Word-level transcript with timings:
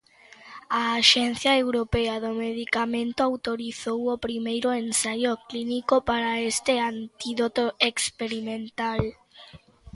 A 0.79 0.81
Axencia 1.01 1.53
Europea 1.63 2.15
do 2.23 2.31
Medicamento 2.45 3.19
autorizou 3.29 3.99
o 4.15 4.21
primeiro 4.25 4.69
ensaio 4.83 5.33
clínico 5.49 5.95
para 6.09 6.31
este 6.51 6.73
antídoto 6.93 7.63
experimental. 7.91 9.01